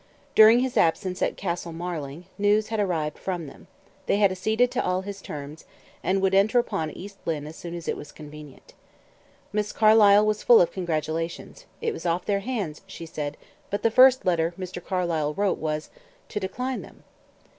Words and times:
During 0.33 0.61
his 0.61 0.77
absence 0.77 1.21
at 1.21 1.37
Castle 1.37 1.73
Marling, 1.73 2.25
news 2.39 2.69
had 2.69 2.79
arrived 2.79 3.19
from 3.19 3.45
them 3.45 3.67
they 4.07 4.17
had 4.17 4.31
acceded 4.31 4.71
to 4.71 4.83
all 4.83 5.01
his 5.03 5.21
terms, 5.21 5.63
and 6.03 6.23
would 6.23 6.33
enter 6.33 6.57
upon 6.57 6.89
East 6.89 7.19
Lynne 7.27 7.45
as 7.45 7.55
soon 7.55 7.75
as 7.75 7.87
it 7.87 7.95
was 7.95 8.11
convenient. 8.11 8.73
Miss 9.53 9.71
Carlyle 9.71 10.25
was 10.25 10.41
full 10.41 10.59
of 10.59 10.71
congratulations; 10.71 11.67
it 11.81 11.93
was 11.93 12.07
off 12.07 12.25
their 12.25 12.39
hands, 12.39 12.81
she 12.87 13.05
said; 13.05 13.37
but 13.69 13.83
the 13.83 13.91
first 13.91 14.25
letter 14.25 14.55
Mr. 14.57 14.83
Carlyle 14.83 15.35
wrote 15.35 15.59
was 15.59 15.91
to 16.29 16.39
decline 16.39 16.81
them. 16.81 17.03